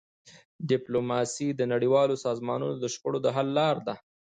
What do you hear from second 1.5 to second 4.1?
د نړیوالو سازمانونو د شخړو د حل لاره ده.